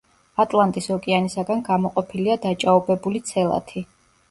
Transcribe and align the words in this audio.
ატლანტის 0.43 0.87
ოკეანისაგან 0.95 1.61
გამოყოფილია 1.69 2.41
დაჭაობებული 2.49 3.25
ცელათი. 3.31 3.89